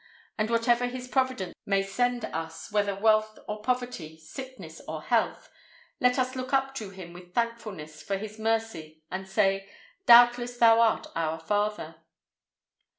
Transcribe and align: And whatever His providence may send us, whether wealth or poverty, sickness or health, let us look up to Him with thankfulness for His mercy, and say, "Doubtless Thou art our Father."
And 0.35 0.49
whatever 0.49 0.87
His 0.87 1.07
providence 1.07 1.53
may 1.63 1.83
send 1.83 2.25
us, 2.25 2.71
whether 2.71 2.95
wealth 2.95 3.37
or 3.47 3.61
poverty, 3.61 4.17
sickness 4.17 4.81
or 4.87 5.03
health, 5.03 5.51
let 5.99 6.17
us 6.17 6.35
look 6.35 6.53
up 6.53 6.73
to 6.73 6.89
Him 6.89 7.13
with 7.13 7.35
thankfulness 7.35 8.01
for 8.01 8.17
His 8.17 8.39
mercy, 8.39 9.03
and 9.11 9.27
say, 9.29 9.69
"Doubtless 10.07 10.57
Thou 10.57 10.79
art 10.79 11.05
our 11.15 11.39
Father." 11.39 11.97